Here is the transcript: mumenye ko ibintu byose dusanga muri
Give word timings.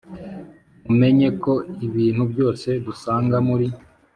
mumenye 0.85 1.27
ko 1.43 1.53
ibintu 1.87 2.23
byose 2.31 2.67
dusanga 2.85 3.37
muri 3.47 3.67